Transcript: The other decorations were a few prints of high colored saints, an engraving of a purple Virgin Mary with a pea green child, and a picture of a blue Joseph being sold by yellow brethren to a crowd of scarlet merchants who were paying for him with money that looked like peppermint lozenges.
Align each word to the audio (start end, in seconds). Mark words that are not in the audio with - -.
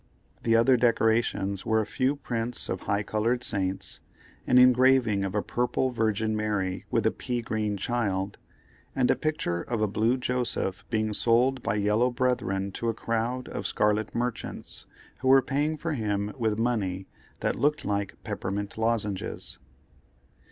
The 0.41 0.55
other 0.55 0.77
decorations 0.77 1.63
were 1.63 1.79
a 1.79 1.85
few 1.85 2.15
prints 2.15 2.69
of 2.69 2.79
high 2.79 3.03
colored 3.03 3.43
saints, 3.43 3.99
an 4.47 4.57
engraving 4.57 5.23
of 5.23 5.35
a 5.35 5.43
purple 5.43 5.91
Virgin 5.91 6.35
Mary 6.35 6.85
with 6.89 7.05
a 7.05 7.11
pea 7.11 7.43
green 7.43 7.77
child, 7.77 8.39
and 8.95 9.11
a 9.11 9.15
picture 9.15 9.61
of 9.61 9.79
a 9.79 9.85
blue 9.85 10.17
Joseph 10.17 10.83
being 10.89 11.13
sold 11.13 11.61
by 11.61 11.75
yellow 11.75 12.09
brethren 12.09 12.71
to 12.71 12.89
a 12.89 12.95
crowd 12.95 13.47
of 13.49 13.67
scarlet 13.67 14.15
merchants 14.15 14.87
who 15.19 15.27
were 15.27 15.39
paying 15.43 15.77
for 15.77 15.93
him 15.93 16.33
with 16.35 16.57
money 16.57 17.05
that 17.41 17.55
looked 17.55 17.85
like 17.85 18.17
peppermint 18.23 18.79
lozenges. 18.79 19.59